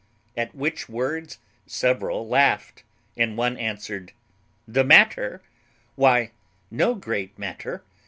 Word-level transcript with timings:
At 0.35 0.55
which 0.55 0.89
words 0.89 1.37
several 1.67 2.27
laughed, 2.27 2.81
and 3.15 3.37
one 3.37 3.55
answered, 3.55 4.13
"The 4.67 4.83
matter! 4.83 5.43
Why 5.95 6.31
no 6.71 6.95
great 6.95 7.37
matter. 7.37 7.83